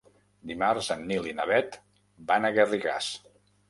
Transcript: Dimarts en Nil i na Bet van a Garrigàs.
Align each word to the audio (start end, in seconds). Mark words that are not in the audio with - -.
Dimarts 0.51 0.89
en 0.95 1.05
Nil 1.13 1.29
i 1.33 1.37
na 1.43 1.47
Bet 1.53 1.79
van 2.33 2.53
a 2.53 2.55
Garrigàs. 2.61 3.17